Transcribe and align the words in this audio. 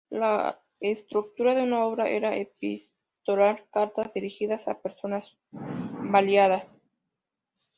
La 0.09 0.59
estructura 0.79 1.53
de 1.53 1.69
su 1.69 1.75
obra 1.75 2.09
era 2.09 2.35
epistolar: 2.35 3.67
cartas 3.71 4.11
dirigidas 4.15 4.67
a 4.67 4.81
personas 4.81 5.37
variadas. 5.51 6.75